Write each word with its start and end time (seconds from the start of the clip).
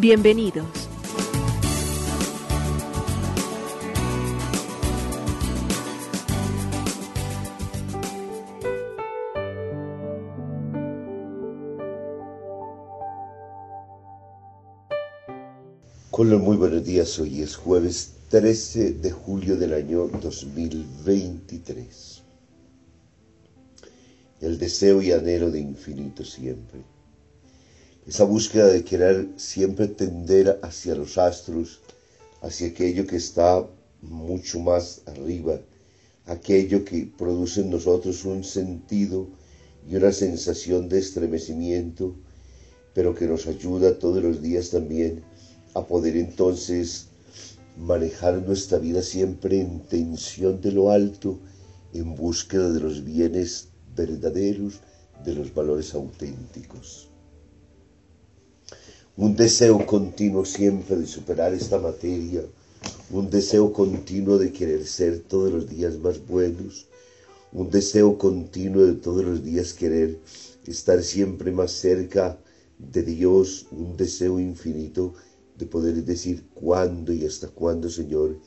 Bienvenidos. 0.00 0.64
Los 16.16 16.40
muy 16.42 16.56
buenos 16.56 16.84
días, 16.84 17.18
hoy 17.18 17.42
es 17.42 17.56
jueves 17.56 18.12
13 18.28 18.92
de 18.92 19.10
julio 19.10 19.56
del 19.56 19.72
año 19.72 20.06
2023. 20.06 22.22
El 24.42 24.58
deseo 24.58 25.02
y 25.02 25.10
anhelo 25.10 25.50
de 25.50 25.60
infinito 25.60 26.24
siempre. 26.24 26.97
Esa 28.08 28.24
búsqueda 28.24 28.68
de 28.68 28.84
querer 28.84 29.28
siempre 29.36 29.86
tender 29.86 30.58
hacia 30.62 30.94
los 30.94 31.18
astros, 31.18 31.80
hacia 32.40 32.68
aquello 32.68 33.06
que 33.06 33.16
está 33.16 33.68
mucho 34.00 34.60
más 34.60 35.02
arriba, 35.04 35.60
aquello 36.24 36.86
que 36.86 37.12
produce 37.18 37.60
en 37.60 37.68
nosotros 37.68 38.24
un 38.24 38.44
sentido 38.44 39.28
y 39.86 39.96
una 39.96 40.10
sensación 40.12 40.88
de 40.88 41.00
estremecimiento, 41.00 42.14
pero 42.94 43.14
que 43.14 43.26
nos 43.26 43.46
ayuda 43.46 43.98
todos 43.98 44.22
los 44.22 44.40
días 44.40 44.70
también 44.70 45.22
a 45.74 45.84
poder 45.86 46.16
entonces 46.16 47.08
manejar 47.76 48.40
nuestra 48.40 48.78
vida 48.78 49.02
siempre 49.02 49.60
en 49.60 49.80
tensión 49.80 50.62
de 50.62 50.72
lo 50.72 50.90
alto, 50.90 51.38
en 51.92 52.14
búsqueda 52.14 52.72
de 52.72 52.80
los 52.80 53.04
bienes 53.04 53.68
verdaderos, 53.94 54.80
de 55.26 55.34
los 55.34 55.52
valores 55.52 55.92
auténticos. 55.94 57.10
Un 59.20 59.34
deseo 59.34 59.84
continuo 59.84 60.44
siempre 60.44 60.94
de 60.94 61.08
superar 61.08 61.52
esta 61.52 61.76
materia, 61.76 62.44
un 63.10 63.28
deseo 63.28 63.72
continuo 63.72 64.38
de 64.38 64.52
querer 64.52 64.86
ser 64.86 65.18
todos 65.18 65.52
los 65.52 65.68
días 65.68 65.98
más 65.98 66.24
buenos, 66.24 66.86
un 67.52 67.68
deseo 67.68 68.16
continuo 68.16 68.86
de 68.86 68.92
todos 68.92 69.24
los 69.24 69.42
días 69.42 69.74
querer 69.74 70.20
estar 70.68 71.02
siempre 71.02 71.50
más 71.50 71.72
cerca 71.72 72.38
de 72.78 73.02
Dios, 73.02 73.66
un 73.72 73.96
deseo 73.96 74.38
infinito 74.38 75.14
de 75.56 75.66
poder 75.66 76.04
decir 76.04 76.44
cuándo 76.54 77.12
y 77.12 77.26
hasta 77.26 77.48
cuándo, 77.48 77.90
Señor, 77.90 78.38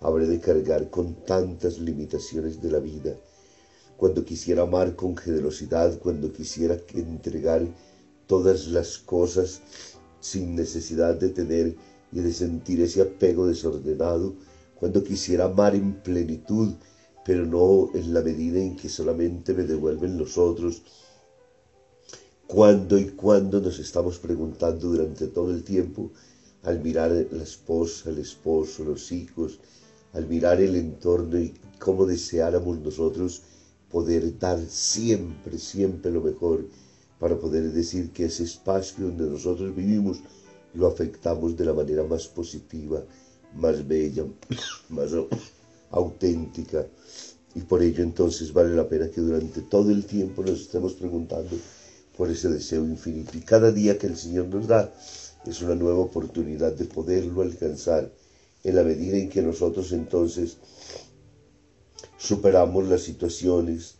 habré 0.00 0.28
de 0.28 0.38
cargar 0.38 0.90
con 0.90 1.24
tantas 1.24 1.80
limitaciones 1.80 2.62
de 2.62 2.70
la 2.70 2.78
vida. 2.78 3.16
Cuando 3.96 4.24
quisiera 4.24 4.62
amar 4.62 4.94
con 4.94 5.16
generosidad, 5.16 5.98
cuando 5.98 6.32
quisiera 6.32 6.76
entregar 6.94 7.66
todas 8.28 8.68
las 8.68 8.96
cosas 8.96 9.60
sin 10.20 10.54
necesidad 10.54 11.14
de 11.14 11.30
tener 11.30 11.76
y 12.12 12.20
de 12.20 12.32
sentir 12.32 12.80
ese 12.80 13.02
apego 13.02 13.46
desordenado, 13.46 14.34
cuando 14.74 15.04
quisiera 15.04 15.44
amar 15.44 15.74
en 15.74 15.94
plenitud, 16.02 16.74
pero 17.24 17.44
no 17.44 17.90
en 17.94 18.14
la 18.14 18.22
medida 18.22 18.58
en 18.58 18.76
que 18.76 18.88
solamente 18.88 19.52
me 19.52 19.64
devuelven 19.64 20.16
los 20.16 20.38
otros. 20.38 20.82
Cuando 22.46 22.98
y 22.98 23.10
cuándo 23.10 23.60
nos 23.60 23.78
estamos 23.78 24.18
preguntando 24.18 24.88
durante 24.88 25.28
todo 25.28 25.50
el 25.50 25.62
tiempo 25.62 26.10
al 26.62 26.80
mirar 26.80 27.10
la 27.30 27.42
esposa, 27.42 28.10
el 28.10 28.18
esposo, 28.18 28.84
los 28.84 29.12
hijos, 29.12 29.60
al 30.12 30.26
mirar 30.26 30.60
el 30.60 30.74
entorno 30.74 31.38
y 31.38 31.54
cómo 31.78 32.06
deseáramos 32.06 32.80
nosotros 32.80 33.42
poder 33.90 34.38
dar 34.38 34.58
siempre, 34.68 35.58
siempre 35.58 36.10
lo 36.10 36.20
mejor 36.20 36.64
para 37.20 37.38
poder 37.38 37.70
decir 37.70 38.10
que 38.10 38.24
ese 38.24 38.44
espacio 38.44 39.04
donde 39.04 39.28
nosotros 39.28 39.76
vivimos 39.76 40.18
lo 40.74 40.86
afectamos 40.88 41.56
de 41.56 41.66
la 41.66 41.74
manera 41.74 42.02
más 42.02 42.26
positiva, 42.26 43.04
más 43.54 43.86
bella, 43.86 44.24
más 44.88 45.10
auténtica. 45.90 46.86
Y 47.54 47.60
por 47.60 47.82
ello 47.82 48.02
entonces 48.02 48.52
vale 48.52 48.74
la 48.74 48.88
pena 48.88 49.10
que 49.10 49.20
durante 49.20 49.60
todo 49.60 49.90
el 49.90 50.06
tiempo 50.06 50.42
nos 50.42 50.62
estemos 50.62 50.94
preguntando 50.94 51.56
por 52.16 52.30
ese 52.30 52.48
deseo 52.48 52.84
infinito. 52.84 53.36
Y 53.36 53.40
cada 53.42 53.70
día 53.70 53.98
que 53.98 54.06
el 54.06 54.16
Señor 54.16 54.46
nos 54.46 54.66
da, 54.66 54.92
es 55.46 55.60
una 55.60 55.74
nueva 55.74 55.98
oportunidad 55.98 56.72
de 56.72 56.84
poderlo 56.86 57.42
alcanzar 57.42 58.10
en 58.64 58.76
la 58.76 58.82
medida 58.82 59.16
en 59.16 59.28
que 59.28 59.42
nosotros 59.42 59.92
entonces 59.92 60.56
superamos 62.18 62.86
las 62.88 63.02
situaciones, 63.02 63.96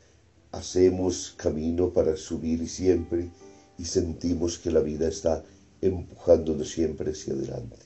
hacemos 0.53 1.34
camino 1.37 1.91
para 1.91 2.16
subir 2.16 2.69
siempre 2.69 3.31
y 3.78 3.84
sentimos 3.84 4.59
que 4.59 4.71
la 4.71 4.81
vida 4.81 5.09
está 5.09 5.44
empujándonos 5.81 6.71
siempre 6.71 7.12
hacia 7.12 7.34
adelante. 7.34 7.77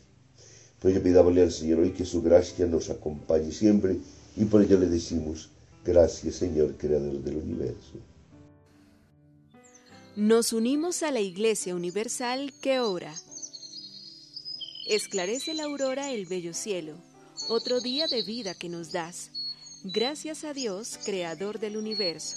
Por 0.80 0.90
ello 0.90 1.02
pidámosle 1.02 1.42
al 1.42 1.52
Señor 1.52 1.80
hoy 1.80 1.92
que 1.92 2.04
su 2.04 2.22
gracia 2.22 2.66
nos 2.66 2.90
acompañe 2.90 3.52
siempre 3.52 3.98
y 4.36 4.44
por 4.44 4.62
ello 4.62 4.78
le 4.78 4.86
decimos, 4.86 5.50
gracias 5.84 6.36
Señor, 6.36 6.76
Creador 6.76 7.22
del 7.22 7.36
universo. 7.36 7.92
Nos 10.16 10.52
unimos 10.52 11.02
a 11.02 11.10
la 11.10 11.20
Iglesia 11.20 11.74
Universal 11.74 12.52
que 12.60 12.80
ora 12.80 13.14
Esclarece 14.86 15.54
la 15.54 15.64
aurora 15.64 16.12
el 16.12 16.26
bello 16.26 16.52
cielo, 16.52 16.94
otro 17.48 17.80
día 17.80 18.06
de 18.06 18.22
vida 18.22 18.52
que 18.52 18.68
nos 18.68 18.92
das. 18.92 19.30
Gracias 19.82 20.44
a 20.44 20.52
Dios, 20.52 20.98
Creador 21.06 21.58
del 21.58 21.78
universo, 21.78 22.36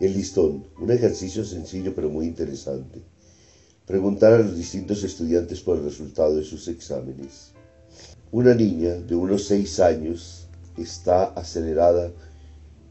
El 0.00 0.14
listón, 0.14 0.64
un 0.80 0.90
ejercicio 0.90 1.44
sencillo 1.44 1.94
pero 1.94 2.08
muy 2.08 2.24
interesante. 2.24 3.02
Preguntar 3.86 4.32
a 4.32 4.38
los 4.38 4.56
distintos 4.56 5.04
estudiantes 5.04 5.60
por 5.60 5.76
el 5.76 5.84
resultado 5.84 6.36
de 6.36 6.42
sus 6.42 6.68
exámenes. 6.68 7.52
Una 8.32 8.54
niña 8.54 8.94
de 8.94 9.14
unos 9.14 9.44
seis 9.44 9.78
años 9.78 10.46
está 10.78 11.24
acelerada 11.24 12.10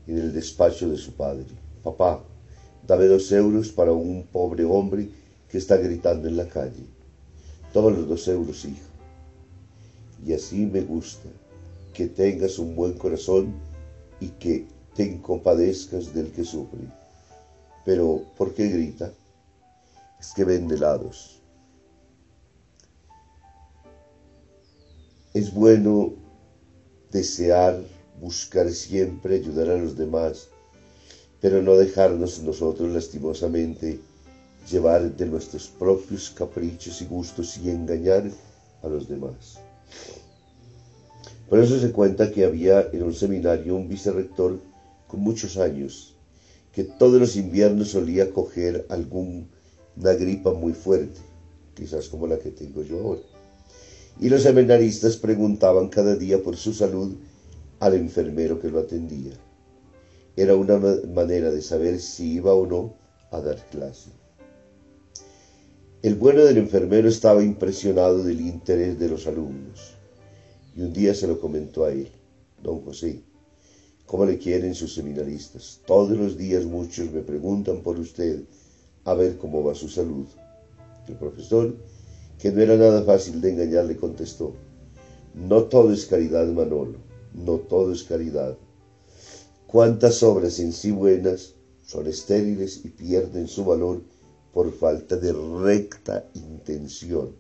en 0.06 0.20
el 0.20 0.32
despacho 0.32 0.88
de 0.88 0.98
su 0.98 1.14
padre. 1.14 1.48
Papá, 1.84 2.24
dame 2.86 3.06
dos 3.06 3.32
euros 3.32 3.72
para 3.72 3.92
un 3.92 4.28
pobre 4.32 4.64
hombre 4.64 5.10
que 5.50 5.58
está 5.58 5.78
gritando 5.78 6.28
en 6.28 6.38
la 6.38 6.48
calle. 6.48 6.86
Toma 7.74 7.90
los 7.90 8.08
dos 8.08 8.28
euros, 8.28 8.66
hija. 8.66 8.88
Y 10.24 10.34
así 10.34 10.58
me 10.58 10.82
gusta, 10.82 11.28
que 11.92 12.06
tengas 12.06 12.60
un 12.60 12.76
buen 12.76 12.94
corazón 13.00 13.56
y 14.20 14.28
que 14.28 14.68
te 14.94 15.20
compadezcas 15.22 16.14
del 16.14 16.32
que 16.32 16.44
sufre. 16.44 16.99
Pero, 17.90 18.24
¿por 18.38 18.54
qué 18.54 18.68
grita? 18.68 19.12
Es 20.20 20.32
que 20.36 20.44
vende 20.44 20.76
helados. 20.76 21.42
Es 25.34 25.52
bueno 25.52 26.14
desear, 27.10 27.82
buscar 28.22 28.70
siempre 28.70 29.38
ayudar 29.38 29.70
a 29.72 29.78
los 29.78 29.98
demás, 29.98 30.50
pero 31.42 31.64
no 31.64 31.76
dejarnos 31.76 32.44
nosotros 32.44 32.94
lastimosamente 32.94 34.00
llevar 34.70 35.12
de 35.12 35.26
nuestros 35.26 35.68
propios 35.68 36.30
caprichos 36.30 37.02
y 37.02 37.06
gustos 37.06 37.58
y 37.58 37.72
engañar 37.72 38.30
a 38.84 38.88
los 38.88 39.10
demás. 39.10 39.58
Por 41.50 41.58
eso 41.58 41.80
se 41.80 41.92
cuenta 41.92 42.32
que 42.32 42.46
había 42.46 42.88
en 42.94 43.02
un 43.02 43.16
seminario 43.16 43.76
un 43.76 43.90
vicerrector 43.90 44.60
con 45.08 45.22
muchos 45.22 45.58
años, 45.58 46.19
que 46.80 46.86
todos 46.86 47.20
los 47.20 47.36
inviernos 47.36 47.90
solía 47.90 48.32
coger 48.32 48.86
alguna 48.88 49.44
gripa 50.18 50.54
muy 50.54 50.72
fuerte, 50.72 51.20
quizás 51.74 52.08
como 52.08 52.26
la 52.26 52.40
que 52.40 52.52
tengo 52.52 52.84
yo 52.84 53.02
ahora. 53.02 53.22
Y 54.18 54.30
los 54.30 54.44
seminaristas 54.44 55.18
preguntaban 55.18 55.90
cada 55.90 56.16
día 56.16 56.42
por 56.42 56.56
su 56.56 56.72
salud 56.74 57.18
al 57.82 57.96
enfermero 57.96 58.62
que 58.62 58.72
lo 58.72 58.80
atendía. 58.80 59.34
Era 60.38 60.56
una 60.56 60.80
manera 61.14 61.52
de 61.52 61.62
saber 61.62 62.00
si 62.00 62.36
iba 62.36 62.54
o 62.54 62.66
no 62.66 62.94
a 63.32 63.42
dar 63.42 63.58
clase. 63.72 64.12
El 66.02 66.16
bueno 66.16 66.46
del 66.46 66.60
enfermero 66.60 67.10
estaba 67.10 67.44
impresionado 67.44 68.24
del 68.24 68.40
interés 68.40 68.98
de 68.98 69.10
los 69.10 69.28
alumnos 69.28 69.96
y 70.78 70.82
un 70.84 70.94
día 70.94 71.14
se 71.14 71.28
lo 71.28 71.42
comentó 71.42 71.84
a 71.84 71.92
él, 71.92 72.10
don 72.64 72.80
José, 72.86 73.22
¿cómo 74.10 74.26
le 74.26 74.40
quieren 74.40 74.74
sus 74.74 74.96
seminaristas? 74.96 75.82
Todos 75.86 76.18
los 76.18 76.36
días 76.36 76.66
muchos 76.66 77.12
me 77.12 77.22
preguntan 77.22 77.84
por 77.84 78.00
usted 78.00 78.42
a 79.06 79.14
ver 79.14 79.38
cómo 79.38 79.64
va 79.64 79.76
su 79.76 79.88
salud. 79.88 80.26
El 81.08 81.16
profesor, 81.16 81.76
que 82.40 82.52
no 82.52 82.60
era 82.60 82.76
nada 82.76 83.04
fácil 83.04 83.40
de 83.40 83.52
engañar, 83.52 83.86
le 83.86 83.98
contestó, 83.98 84.56
no 85.36 85.66
todo 85.66 85.94
es 85.94 86.08
caridad, 86.08 86.48
Manolo, 86.48 86.98
no 87.36 87.58
todo 87.58 87.94
es 87.94 88.02
caridad. 88.02 88.58
¿Cuántas 89.68 90.24
obras 90.24 90.60
en 90.60 90.74
sí 90.74 90.90
buenas 90.90 91.54
son 91.86 92.08
estériles 92.08 92.84
y 92.84 92.90
pierden 92.90 93.48
su 93.48 93.64
valor 93.64 94.02
por 94.52 94.74
falta 94.74 95.18
de 95.18 95.34
recta 95.34 96.28
intención, 96.34 97.36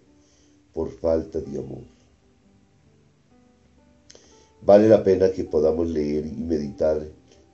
por 0.72 0.92
falta 0.92 1.40
de 1.40 1.58
amor. 1.58 1.99
Vale 4.62 4.88
la 4.88 5.04
pena 5.04 5.32
que 5.32 5.46
podamos 5.46 5.90
leer 5.90 6.26
y 6.26 6.44
meditar 6.44 7.02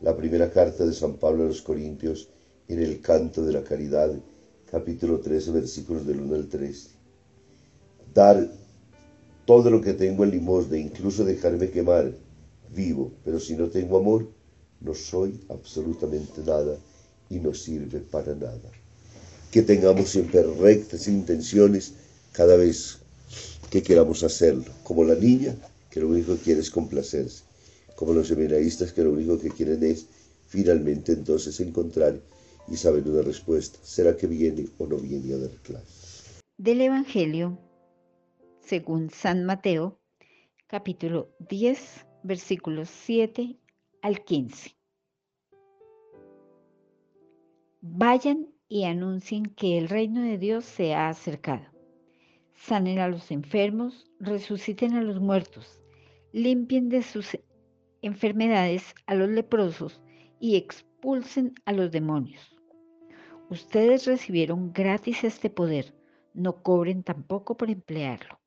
la 0.02 0.16
primera 0.16 0.50
carta 0.52 0.86
de 0.86 0.94
San 0.94 1.18
Pablo 1.18 1.44
a 1.44 1.48
los 1.48 1.62
Corintios 1.62 2.30
en 2.68 2.82
el 2.82 3.02
canto 3.02 3.46
de 3.46 3.54
la 3.54 3.64
caridad, 3.64 4.12
capítulo 4.70 5.20
13, 5.20 5.52
versículos 5.52 6.06
del 6.06 6.22
1 6.22 6.36
al 6.36 6.48
3. 6.48 6.90
Dar 8.14 8.50
todo 9.46 9.70
lo 9.70 9.82
que 9.82 9.94
tengo 9.94 10.24
en 10.24 10.32
limosna, 10.32 10.78
incluso 10.78 11.24
dejarme 11.24 11.70
quemar 11.70 12.12
vivo, 12.74 13.12
pero 13.24 13.40
si 13.40 13.56
no 13.56 13.70
tengo 13.70 13.98
amor, 13.98 14.28
no 14.82 14.94
soy 14.94 15.40
absolutamente 15.50 16.42
nada 16.46 16.78
y 17.30 17.40
no 17.40 17.54
sirve 17.54 18.00
para 18.00 18.36
nada 18.36 18.72
que 19.56 19.62
tengamos 19.62 20.10
siempre 20.10 20.44
rectas 20.44 21.08
intenciones 21.08 21.94
cada 22.34 22.58
vez 22.58 22.98
que 23.70 23.82
queramos 23.82 24.22
hacerlo, 24.22 24.66
como 24.84 25.06
la 25.06 25.16
niña 25.16 25.56
que 25.96 26.02
lo 26.02 26.10
único 26.10 26.36
que 26.36 26.42
quiere 26.42 26.60
es 26.60 26.70
complacerse, 26.70 27.46
como 27.96 28.12
los 28.12 28.28
seminaristas 28.28 28.92
que 28.92 29.02
lo 29.02 29.14
único 29.14 29.40
que 29.40 29.50
quieren 29.50 29.82
es 29.82 30.10
finalmente 30.46 31.14
entonces 31.14 31.58
encontrar 31.62 32.20
y 32.68 32.76
saber 32.76 33.08
una 33.08 33.22
respuesta, 33.22 33.80
¿será 33.82 34.18
que 34.18 34.28
viene 34.28 34.68
o 34.78 34.88
no 34.88 34.98
viene 34.98 35.34
a 35.34 35.38
dar 35.38 35.52
clase? 35.62 36.42
Del 36.58 36.82
Evangelio, 36.82 37.58
según 38.60 39.10
San 39.10 39.46
Mateo, 39.46 39.98
capítulo 40.68 41.30
10, 41.48 42.06
versículos 42.24 42.90
7 42.90 43.58
al 44.02 44.26
15. 44.26 44.76
Vayan 47.80 48.50
y 48.68 48.84
anuncien 48.84 49.46
que 49.46 49.78
el 49.78 49.88
reino 49.88 50.24
de 50.24 50.38
Dios 50.38 50.66
se 50.66 50.94
ha 50.94 51.08
acercado. 51.08 51.64
Sanen 52.54 53.00
a 53.00 53.08
los 53.08 53.32
enfermos, 53.32 54.12
resuciten 54.20 54.96
a 54.96 55.02
los 55.02 55.22
muertos, 55.22 55.85
limpien 56.36 56.90
de 56.90 57.02
sus 57.02 57.38
enfermedades 58.02 58.94
a 59.06 59.16
los 59.16 59.30
leprosos 59.30 60.02
y 60.40 60.58
expulsen 60.58 61.54
a 61.66 61.72
los 61.72 61.92
demonios. 61.92 62.56
Ustedes 63.50 64.06
recibieron 64.06 64.74
gratis 64.74 65.24
este 65.24 65.50
poder, 65.50 65.94
no 66.34 66.62
cobren 66.62 67.04
tampoco 67.04 67.56
por 67.56 67.70
emplearlo. 67.70 68.40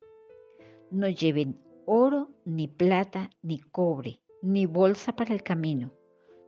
No 0.91 1.09
lleven 1.09 1.59
oro, 1.87 2.31
ni 2.45 2.69
plata, 2.69 3.31
ni 3.43 3.61
cobre, 3.61 4.21
ni 4.43 4.67
bolsa 4.67 5.17
para 5.17 5.33
el 5.33 5.43
camino 5.43 5.93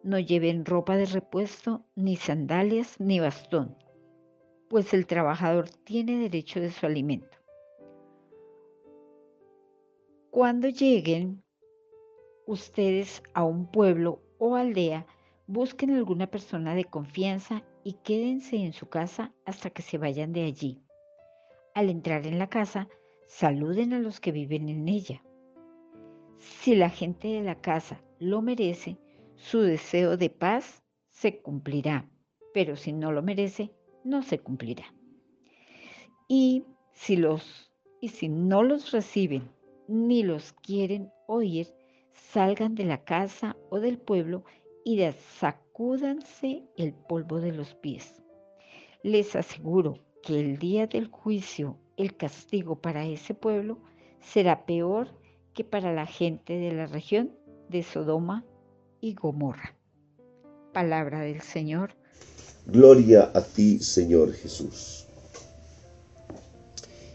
no 0.02 0.18
lleven 0.18 0.64
ropa 0.64 0.96
de 0.96 1.06
repuesto, 1.06 1.84
ni 1.94 2.16
sandalias, 2.16 2.98
ni 2.98 3.20
bastón, 3.20 3.76
pues 4.68 4.94
el 4.94 5.06
trabajador 5.06 5.68
tiene 5.68 6.18
derecho 6.18 6.60
de 6.60 6.70
su 6.70 6.86
alimento. 6.86 7.38
Cuando 10.30 10.68
lleguen 10.68 11.42
ustedes 12.46 13.20
a 13.34 13.42
un 13.42 13.66
pueblo 13.66 14.22
o 14.38 14.54
aldea, 14.54 15.04
busquen 15.48 15.90
alguna 15.90 16.28
persona 16.28 16.76
de 16.76 16.84
confianza 16.84 17.64
y 17.82 17.94
quédense 18.04 18.56
en 18.56 18.72
su 18.72 18.88
casa 18.88 19.34
hasta 19.44 19.70
que 19.70 19.82
se 19.82 19.98
vayan 19.98 20.32
de 20.32 20.44
allí. 20.44 20.84
Al 21.74 21.90
entrar 21.90 22.28
en 22.28 22.38
la 22.38 22.48
casa, 22.48 22.88
saluden 23.26 23.92
a 23.92 23.98
los 23.98 24.20
que 24.20 24.30
viven 24.30 24.68
en 24.68 24.88
ella. 24.88 25.20
Si 26.38 26.76
la 26.76 26.90
gente 26.90 27.26
de 27.26 27.42
la 27.42 27.56
casa 27.56 28.00
lo 28.20 28.40
merece, 28.40 28.98
su 29.34 29.62
deseo 29.62 30.16
de 30.16 30.30
paz 30.30 30.84
se 31.10 31.40
cumplirá, 31.40 32.08
pero 32.54 32.76
si 32.76 32.92
no 32.92 33.10
lo 33.10 33.20
merece, 33.20 33.74
no 34.04 34.22
se 34.22 34.38
cumplirá. 34.38 34.94
Y 36.28 36.66
si 36.92 37.16
los 37.16 37.72
y 38.00 38.08
si 38.08 38.28
no 38.28 38.62
los 38.62 38.92
reciben 38.92 39.50
ni 39.90 40.22
los 40.22 40.52
quieren 40.52 41.10
oír, 41.26 41.74
salgan 42.12 42.74
de 42.74 42.84
la 42.84 43.04
casa 43.04 43.56
o 43.70 43.80
del 43.80 43.98
pueblo 43.98 44.44
y 44.84 45.02
sacúdanse 45.38 46.62
el 46.76 46.94
polvo 46.94 47.40
de 47.40 47.52
los 47.52 47.74
pies. 47.74 48.22
Les 49.02 49.34
aseguro 49.34 49.98
que 50.22 50.38
el 50.38 50.58
día 50.58 50.86
del 50.86 51.08
juicio 51.08 51.76
el 51.96 52.16
castigo 52.16 52.76
para 52.76 53.04
ese 53.04 53.34
pueblo 53.34 53.78
será 54.20 54.64
peor 54.64 55.08
que 55.54 55.64
para 55.64 55.92
la 55.92 56.06
gente 56.06 56.54
de 56.54 56.72
la 56.72 56.86
región 56.86 57.34
de 57.68 57.82
Sodoma 57.82 58.44
y 59.00 59.14
Gomorra. 59.14 59.74
Palabra 60.72 61.20
del 61.20 61.40
Señor. 61.40 61.96
Gloria 62.66 63.30
a 63.34 63.42
ti, 63.42 63.80
Señor 63.80 64.32
Jesús. 64.32 65.09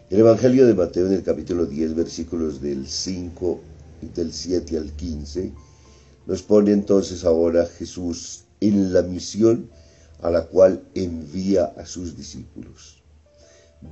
El 0.08 0.20
Evangelio 0.20 0.66
de 0.66 0.74
Mateo 0.74 1.06
en 1.06 1.14
el 1.14 1.24
capítulo 1.24 1.66
10, 1.66 1.96
versículos 1.96 2.60
del 2.60 2.86
5 2.86 3.60
y 4.02 4.06
del 4.06 4.32
7 4.32 4.76
al 4.76 4.92
15, 4.92 5.52
nos 6.26 6.42
pone 6.42 6.70
entonces 6.70 7.24
ahora 7.24 7.66
Jesús 7.66 8.44
en 8.60 8.92
la 8.92 9.02
misión 9.02 9.68
a 10.22 10.30
la 10.30 10.46
cual 10.46 10.84
envía 10.94 11.64
a 11.64 11.84
sus 11.86 12.16
discípulos. 12.16 13.02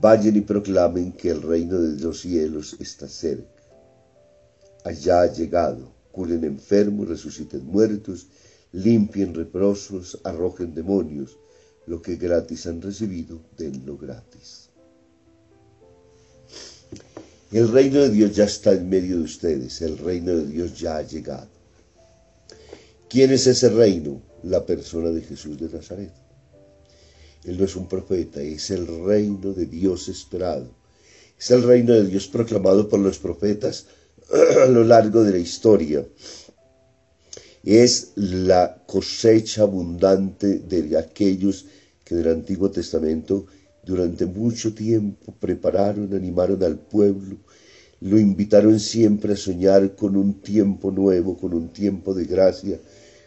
Vayan 0.00 0.36
y 0.36 0.40
proclamen 0.42 1.10
que 1.12 1.30
el 1.30 1.42
reino 1.42 1.80
de 1.80 2.00
los 2.00 2.20
cielos 2.20 2.76
está 2.78 3.08
cerca. 3.08 3.62
Allá 4.84 5.22
ha 5.22 5.32
llegado 5.32 5.94
curen 6.14 6.44
enfermos, 6.44 7.08
resuciten 7.08 7.66
muertos, 7.66 8.28
limpien 8.70 9.34
reprosos, 9.34 10.20
arrojen 10.22 10.72
demonios, 10.72 11.36
lo 11.86 12.00
que 12.00 12.14
gratis 12.14 12.68
han 12.68 12.80
recibido, 12.80 13.40
denlo 13.58 13.98
gratis. 13.98 14.63
El 17.54 17.68
reino 17.68 18.00
de 18.00 18.10
Dios 18.10 18.34
ya 18.34 18.46
está 18.46 18.72
en 18.72 18.88
medio 18.88 19.18
de 19.18 19.22
ustedes, 19.22 19.80
el 19.80 19.96
reino 19.98 20.34
de 20.34 20.44
Dios 20.44 20.76
ya 20.76 20.96
ha 20.96 21.02
llegado. 21.02 21.46
¿Quién 23.08 23.30
es 23.30 23.46
ese 23.46 23.68
reino? 23.68 24.20
La 24.42 24.66
persona 24.66 25.10
de 25.10 25.22
Jesús 25.22 25.56
de 25.60 25.68
Nazaret. 25.68 26.12
Él 27.44 27.56
no 27.56 27.64
es 27.64 27.76
un 27.76 27.86
profeta, 27.86 28.42
es 28.42 28.72
el 28.72 28.88
reino 29.04 29.52
de 29.52 29.66
Dios 29.66 30.08
esperado. 30.08 30.66
Es 31.38 31.52
el 31.52 31.62
reino 31.62 31.94
de 31.94 32.08
Dios 32.08 32.26
proclamado 32.26 32.88
por 32.88 32.98
los 32.98 33.20
profetas 33.20 33.86
a 34.64 34.66
lo 34.66 34.82
largo 34.82 35.22
de 35.22 35.30
la 35.30 35.38
historia. 35.38 36.04
Es 37.62 38.14
la 38.16 38.82
cosecha 38.84 39.62
abundante 39.62 40.58
de 40.58 40.98
aquellos 40.98 41.66
que 42.02 42.16
en 42.16 42.20
el 42.22 42.28
Antiguo 42.30 42.72
Testamento 42.72 43.46
durante 43.84 44.26
mucho 44.26 44.74
tiempo 44.74 45.34
prepararon, 45.38 46.14
animaron 46.14 46.62
al 46.62 46.78
pueblo, 46.78 47.36
lo 48.00 48.18
invitaron 48.18 48.78
siempre 48.80 49.32
a 49.32 49.36
soñar 49.36 49.94
con 49.94 50.16
un 50.16 50.40
tiempo 50.40 50.90
nuevo, 50.90 51.36
con 51.36 51.54
un 51.54 51.68
tiempo 51.72 52.14
de 52.14 52.24
gracia, 52.24 52.78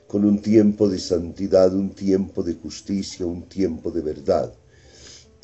con 0.08 0.24
un 0.24 0.42
tiempo 0.42 0.88
de 0.88 1.00
santidad, 1.00 1.74
un 1.74 1.92
tiempo 1.96 2.44
de 2.44 2.54
justicia, 2.54 3.26
un 3.26 3.50
tiempo 3.50 3.92
de 3.92 4.02
verdad. 4.02 4.54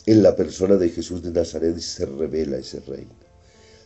En 0.05 0.21
la 0.21 0.35
persona 0.35 0.75
de 0.75 0.89
Jesús 0.89 1.23
de 1.23 1.31
Nazaret 1.31 1.77
se 1.79 2.05
revela 2.05 2.57
ese 2.57 2.79
reino. 2.81 3.15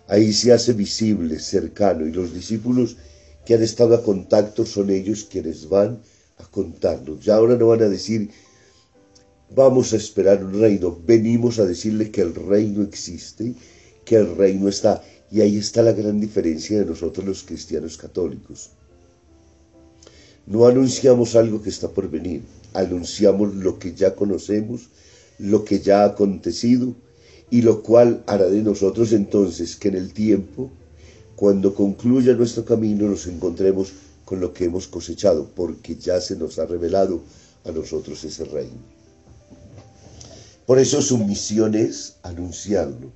Ahí 0.07 0.33
se 0.33 0.53
hace 0.53 0.73
visible, 0.73 1.39
cercano, 1.39 2.07
y 2.07 2.11
los 2.11 2.33
discípulos 2.33 2.97
que 3.45 3.55
han 3.55 3.63
estado 3.63 3.95
a 3.95 4.03
contacto 4.03 4.65
son 4.65 4.89
ellos 4.89 5.27
quienes 5.29 5.69
van 5.69 5.99
a 6.37 6.45
contarnos. 6.45 7.23
Ya 7.23 7.35
ahora 7.35 7.55
no 7.55 7.67
van 7.67 7.83
a 7.83 7.89
decir, 7.89 8.29
vamos 9.55 9.93
a 9.93 9.97
esperar 9.97 10.43
un 10.43 10.59
reino, 10.59 10.97
venimos 11.05 11.59
a 11.59 11.65
decirle 11.65 12.11
que 12.11 12.21
el 12.21 12.35
reino 12.35 12.83
existe, 12.83 13.53
que 14.05 14.15
el 14.15 14.35
reino 14.35 14.67
está. 14.67 15.03
Y 15.31 15.41
ahí 15.41 15.57
está 15.57 15.81
la 15.81 15.91
gran 15.91 16.19
diferencia 16.19 16.79
de 16.79 16.85
nosotros 16.85 17.25
los 17.25 17.43
cristianos 17.43 17.97
católicos. 17.97 18.69
No 20.45 20.65
anunciamos 20.65 21.35
algo 21.35 21.61
que 21.61 21.69
está 21.69 21.89
por 21.89 22.09
venir, 22.09 22.41
anunciamos 22.73 23.53
lo 23.55 23.77
que 23.79 23.93
ya 23.93 24.15
conocemos, 24.15 24.89
lo 25.37 25.65
que 25.65 25.81
ya 25.81 26.03
ha 26.03 26.05
acontecido 26.05 26.95
y 27.49 27.61
lo 27.61 27.83
cual 27.83 28.23
hará 28.27 28.45
de 28.45 28.61
nosotros 28.61 29.11
entonces 29.11 29.75
que 29.75 29.89
en 29.89 29.95
el 29.95 30.13
tiempo, 30.13 30.71
cuando 31.35 31.75
concluya 31.75 32.33
nuestro 32.33 32.63
camino, 32.63 33.07
nos 33.09 33.27
encontremos 33.27 33.91
con 34.23 34.39
lo 34.39 34.53
que 34.53 34.65
hemos 34.65 34.87
cosechado, 34.87 35.49
porque 35.55 35.95
ya 35.95 36.19
se 36.19 36.35
nos 36.35 36.59
ha 36.59 36.65
revelado 36.65 37.21
a 37.65 37.71
nosotros 37.71 38.23
ese 38.23 38.45
reino. 38.45 38.96
Por 40.67 40.79
eso 40.79 41.01
su 41.01 41.17
misión 41.17 41.75
es 41.75 42.17
anunciarlo, 42.23 43.13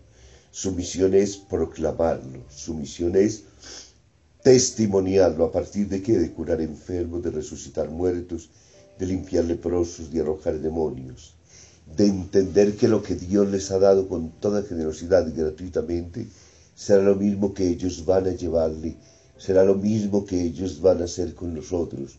su 0.51 0.71
misión 0.71 1.13
es 1.13 1.35
proclamarlo, 1.35 2.45
su 2.49 2.73
misión 2.73 3.17
es 3.17 3.43
testimoniarlo 4.41 5.43
a 5.43 5.51
partir 5.51 5.89
de 5.89 6.01
qué? 6.01 6.17
De 6.17 6.31
curar 6.31 6.61
enfermos, 6.61 7.21
de 7.21 7.29
resucitar 7.29 7.89
muertos, 7.89 8.49
de 8.97 9.05
limpiar 9.05 9.43
leprosos, 9.43 10.09
de 10.13 10.21
arrojar 10.21 10.59
demonios, 10.59 11.33
de 11.97 12.05
entender 12.05 12.77
que 12.77 12.87
lo 12.87 13.03
que 13.03 13.15
Dios 13.15 13.49
les 13.49 13.69
ha 13.71 13.79
dado 13.79 14.07
con 14.07 14.31
toda 14.39 14.63
generosidad 14.63 15.27
y 15.27 15.33
gratuitamente 15.33 16.27
será 16.73 17.03
lo 17.03 17.15
mismo 17.17 17.53
que 17.53 17.67
ellos 17.67 18.05
van 18.05 18.27
a 18.27 18.31
llevarle, 18.31 18.95
será 19.37 19.65
lo 19.65 19.75
mismo 19.75 20.25
que 20.25 20.41
ellos 20.41 20.79
van 20.79 21.01
a 21.01 21.03
hacer 21.03 21.35
con 21.35 21.53
nosotros, 21.53 22.17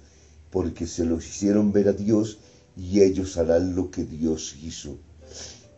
porque 0.51 0.87
se 0.87 1.07
los 1.07 1.27
hicieron 1.27 1.73
ver 1.73 1.89
a 1.89 1.95
Dios 1.95 2.37
y 2.77 3.01
ellos 3.01 3.39
harán 3.39 3.75
lo 3.75 3.91
que 3.91 4.05
Dios 4.05 4.57
hizo, 4.63 4.99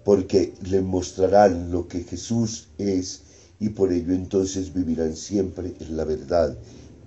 porque 0.05 0.55
le 0.63 0.83
mostrarán 0.83 1.71
lo 1.71 1.89
que 1.89 2.05
Jesús 2.05 2.69
es 2.79 3.23
y 3.59 3.71
por 3.71 3.93
ello 3.93 4.13
entonces 4.13 4.73
vivirán 4.75 5.17
siempre 5.17 5.75
en 5.81 5.97
la 5.97 6.05
verdad, 6.05 6.57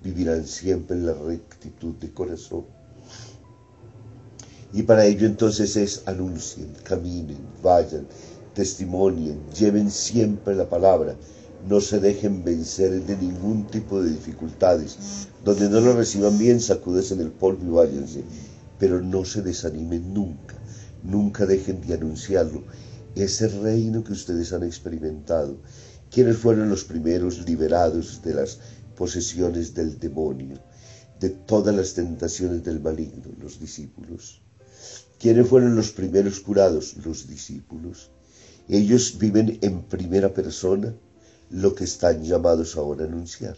vivirán 0.02 0.46
siempre 0.46 0.96
en 0.96 1.06
la 1.06 1.14
rectitud 1.14 1.94
de 1.94 2.12
corazón. 2.12 2.64
Y 4.72 4.82
para 4.82 5.06
ello 5.06 5.26
entonces 5.26 5.76
es 5.76 6.02
anuncien, 6.06 6.74
caminen, 6.82 7.38
vayan, 7.62 8.06
testimonien, 8.54 9.38
lleven 9.50 9.90
siempre 9.90 10.54
la 10.54 10.68
palabra, 10.68 11.16
no 11.66 11.80
se 11.80 12.00
dejen 12.00 12.44
vencer 12.44 13.04
de 13.04 13.16
ningún 13.16 13.66
tipo 13.66 14.02
de 14.02 14.10
dificultades. 14.10 15.28
Donde 15.44 15.68
no 15.68 15.80
lo 15.80 15.94
reciban 15.94 16.38
bien, 16.38 16.60
sacudes 16.60 17.10
en 17.12 17.20
el 17.20 17.30
polvo 17.30 17.64
y 17.64 17.86
váyanse. 17.86 18.24
Pero 18.78 19.00
no 19.00 19.24
se 19.24 19.42
desanimen 19.42 20.14
nunca, 20.14 20.54
nunca 21.02 21.46
dejen 21.46 21.80
de 21.80 21.94
anunciarlo. 21.94 22.62
Ese 23.14 23.48
reino 23.48 24.04
que 24.04 24.12
ustedes 24.12 24.52
han 24.52 24.62
experimentado, 24.62 25.58
¿Quiénes 26.10 26.38
fueron 26.38 26.70
los 26.70 26.84
primeros 26.84 27.46
liberados 27.46 28.22
de 28.22 28.32
las 28.32 28.58
posesiones 28.96 29.74
del 29.74 29.98
demonio, 29.98 30.58
de 31.20 31.28
todas 31.28 31.74
las 31.74 31.92
tentaciones 31.92 32.64
del 32.64 32.80
maligno? 32.80 33.24
Los 33.38 33.60
discípulos. 33.60 34.40
¿Quiénes 35.18 35.46
fueron 35.48 35.76
los 35.76 35.90
primeros 35.90 36.40
curados? 36.40 36.96
Los 37.04 37.28
discípulos. 37.28 38.10
Ellos 38.68 39.18
viven 39.18 39.58
en 39.60 39.82
primera 39.82 40.32
persona 40.32 40.94
lo 41.50 41.74
que 41.74 41.84
están 41.84 42.24
llamados 42.24 42.76
ahora 42.76 43.04
a 43.04 43.08
anunciar. 43.08 43.56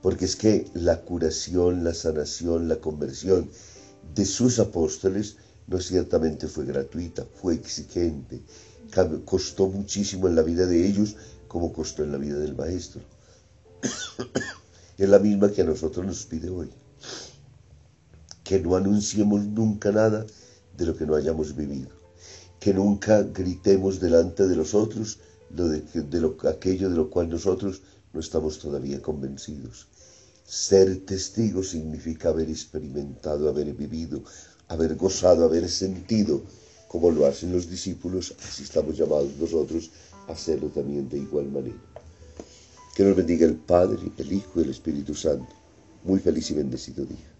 Porque 0.00 0.24
es 0.24 0.36
que 0.36 0.66
la 0.72 1.02
curación, 1.02 1.84
la 1.84 1.92
sanación, 1.92 2.68
la 2.68 2.76
conversión 2.76 3.50
de 4.14 4.24
sus 4.24 4.58
apóstoles 4.58 5.36
no 5.66 5.80
ciertamente 5.80 6.48
fue 6.48 6.64
gratuita, 6.64 7.24
fue 7.40 7.54
exigente, 7.54 8.42
costó 9.24 9.68
muchísimo 9.68 10.28
en 10.28 10.36
la 10.36 10.42
vida 10.42 10.66
de 10.66 10.86
ellos 10.86 11.16
como 11.48 11.72
costó 11.72 12.02
en 12.02 12.12
la 12.12 12.18
vida 12.18 12.38
del 12.38 12.56
maestro. 12.56 13.02
es 14.98 15.08
la 15.08 15.18
misma 15.18 15.50
que 15.50 15.62
a 15.62 15.66
nosotros 15.66 16.04
nos 16.06 16.24
pide 16.26 16.48
hoy. 16.48 16.70
Que 18.44 18.60
no 18.60 18.76
anunciemos 18.76 19.44
nunca 19.44 19.92
nada 19.92 20.26
de 20.76 20.86
lo 20.86 20.96
que 20.96 21.06
no 21.06 21.14
hayamos 21.14 21.54
vivido. 21.54 21.90
Que 22.58 22.72
nunca 22.72 23.22
gritemos 23.22 24.00
delante 24.00 24.46
de 24.46 24.56
los 24.56 24.74
otros 24.74 25.18
lo 25.54 25.68
de, 25.68 26.20
lo, 26.20 26.36
aquello 26.48 26.88
de 26.88 26.96
lo 26.96 27.10
cual 27.10 27.28
nosotros 27.28 27.82
no 28.12 28.20
estamos 28.20 28.58
todavía 28.58 29.00
convencidos. 29.02 29.88
Ser 30.44 31.04
testigo 31.04 31.62
significa 31.62 32.30
haber 32.30 32.48
experimentado, 32.48 33.48
haber 33.48 33.72
vivido, 33.74 34.22
haber 34.72 34.96
gozado, 34.96 35.44
haber 35.44 35.68
sentido 35.68 36.42
como 36.88 37.10
lo 37.10 37.26
hacen 37.26 37.52
los 37.52 37.70
discípulos, 37.70 38.34
así 38.44 38.64
estamos 38.64 38.96
llamados 38.96 39.30
nosotros 39.38 39.90
a 40.28 40.32
hacerlo 40.32 40.68
también 40.68 41.08
de 41.08 41.18
igual 41.18 41.46
manera. 41.46 41.82
Que 42.94 43.02
nos 43.04 43.16
bendiga 43.16 43.46
el 43.46 43.54
Padre, 43.54 44.12
el 44.18 44.32
Hijo 44.32 44.60
y 44.60 44.64
el 44.64 44.70
Espíritu 44.70 45.14
Santo. 45.14 45.54
Muy 46.04 46.20
feliz 46.20 46.50
y 46.50 46.54
bendecido 46.54 47.04
día. 47.06 47.31